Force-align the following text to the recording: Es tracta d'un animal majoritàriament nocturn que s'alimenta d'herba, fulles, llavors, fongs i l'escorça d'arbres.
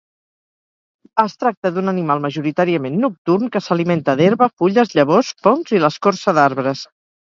Es 1.23 1.35
tracta 1.43 1.71
d'un 1.75 1.91
animal 1.93 2.25
majoritàriament 2.25 2.99
nocturn 3.05 3.55
que 3.59 3.63
s'alimenta 3.69 4.19
d'herba, 4.25 4.51
fulles, 4.61 4.99
llavors, 4.99 5.35
fongs 5.47 5.79
i 5.81 5.87
l'escorça 5.89 6.41
d'arbres. 6.43 6.89